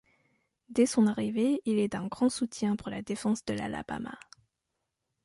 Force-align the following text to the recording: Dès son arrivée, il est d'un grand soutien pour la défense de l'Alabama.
Dès 0.69 0.87
son 0.87 1.05
arrivée, 1.05 1.61
il 1.65 1.77
est 1.77 1.89
d'un 1.89 2.07
grand 2.07 2.29
soutien 2.29 2.75
pour 2.75 2.89
la 2.89 3.03
défense 3.03 3.45
de 3.45 3.53
l'Alabama. 3.53 4.17